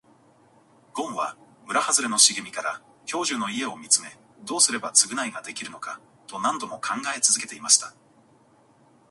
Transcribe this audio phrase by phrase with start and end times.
[0.93, 4.07] ごんは村はずれの茂みから兵十の家を見つめ、
[4.43, 7.93] どうすれば償いができるのかと何度も考え続けていました。